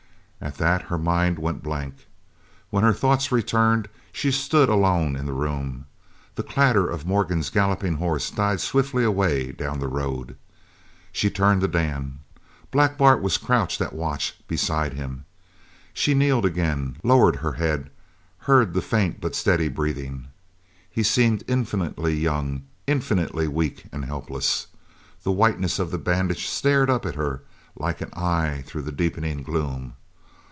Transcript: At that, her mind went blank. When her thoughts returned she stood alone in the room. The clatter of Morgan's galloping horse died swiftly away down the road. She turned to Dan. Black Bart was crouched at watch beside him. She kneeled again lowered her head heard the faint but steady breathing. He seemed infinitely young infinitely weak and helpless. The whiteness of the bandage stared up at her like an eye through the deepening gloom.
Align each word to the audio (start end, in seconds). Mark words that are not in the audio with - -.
At 0.43 0.55
that, 0.57 0.81
her 0.85 0.97
mind 0.97 1.37
went 1.37 1.61
blank. 1.61 2.07
When 2.71 2.83
her 2.83 2.93
thoughts 2.93 3.31
returned 3.31 3.87
she 4.11 4.31
stood 4.31 4.69
alone 4.69 5.15
in 5.15 5.27
the 5.27 5.33
room. 5.33 5.85
The 6.33 6.41
clatter 6.41 6.89
of 6.89 7.05
Morgan's 7.05 7.51
galloping 7.51 7.93
horse 7.97 8.31
died 8.31 8.59
swiftly 8.59 9.03
away 9.03 9.51
down 9.51 9.77
the 9.77 9.87
road. 9.87 10.35
She 11.11 11.29
turned 11.29 11.61
to 11.61 11.67
Dan. 11.67 12.21
Black 12.71 12.97
Bart 12.97 13.21
was 13.21 13.37
crouched 13.37 13.81
at 13.81 13.93
watch 13.93 14.35
beside 14.47 14.93
him. 14.93 15.25
She 15.93 16.15
kneeled 16.15 16.43
again 16.45 16.97
lowered 17.03 17.35
her 17.35 17.53
head 17.53 17.91
heard 18.39 18.73
the 18.73 18.81
faint 18.81 19.21
but 19.21 19.35
steady 19.35 19.67
breathing. 19.69 20.29
He 20.89 21.03
seemed 21.03 21.43
infinitely 21.47 22.15
young 22.15 22.63
infinitely 22.87 23.47
weak 23.47 23.85
and 23.91 24.05
helpless. 24.05 24.65
The 25.21 25.31
whiteness 25.31 25.77
of 25.77 25.91
the 25.91 25.99
bandage 25.99 26.47
stared 26.47 26.89
up 26.89 27.05
at 27.05 27.13
her 27.13 27.43
like 27.75 28.01
an 28.01 28.09
eye 28.13 28.63
through 28.65 28.81
the 28.81 28.91
deepening 28.91 29.43
gloom. 29.43 29.97